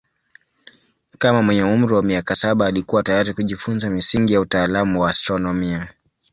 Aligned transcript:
Kama 1.17 1.41
mwenye 1.41 1.63
umri 1.63 1.93
wa 1.93 2.03
miaka 2.03 2.35
saba 2.35 2.65
alikuwa 2.65 3.03
tayari 3.03 3.33
kujifunza 3.33 3.89
misingi 3.89 4.33
ya 4.33 4.39
utaalamu 4.41 5.01
wa 5.01 5.09
astronomia. 5.09 5.89